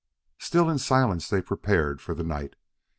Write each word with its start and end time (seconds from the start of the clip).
Still 0.39 0.67
in 0.67 0.79
silence 0.79 1.27
they 1.29 1.43
prepared 1.43 2.01
for 2.01 2.15
the 2.15 2.23
night. 2.23 2.55